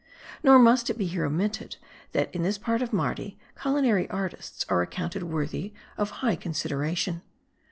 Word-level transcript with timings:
Nor 0.41 0.57
must 0.57 0.89
it 0.89 0.99
here 0.99 1.29
be 1.29 1.31
omitted, 1.35 1.75
that 2.13 2.33
in 2.33 2.41
this 2.41 2.57
part 2.57 2.81
of 2.81 2.91
Mardi 2.91 3.37
culinary 3.61 4.09
artists 4.09 4.65
are 4.67 4.81
accounted 4.81 5.21
worthy^pf 5.21 5.73
high 6.09 6.35
consid 6.35 6.71
eration. 6.71 7.21